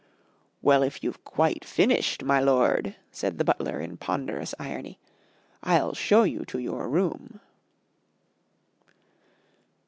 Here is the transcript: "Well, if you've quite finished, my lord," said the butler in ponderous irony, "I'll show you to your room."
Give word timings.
"Well, 0.63 0.81
if 0.81 1.03
you've 1.03 1.23
quite 1.23 1.63
finished, 1.63 2.23
my 2.23 2.39
lord," 2.39 2.95
said 3.11 3.37
the 3.37 3.43
butler 3.43 3.79
in 3.79 3.97
ponderous 3.97 4.55
irony, 4.57 4.97
"I'll 5.61 5.93
show 5.93 6.23
you 6.23 6.43
to 6.45 6.57
your 6.57 6.89
room." 6.89 7.39